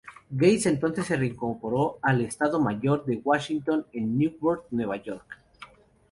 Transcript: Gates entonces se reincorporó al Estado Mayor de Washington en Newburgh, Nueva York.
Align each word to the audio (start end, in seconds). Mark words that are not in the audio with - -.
Gates 0.35 0.65
entonces 0.65 1.05
se 1.05 1.15
reincorporó 1.15 1.99
al 2.01 2.21
Estado 2.21 2.59
Mayor 2.59 3.05
de 3.05 3.21
Washington 3.23 3.85
en 3.93 4.17
Newburgh, 4.17 4.63
Nueva 4.71 4.97
York. 4.97 5.37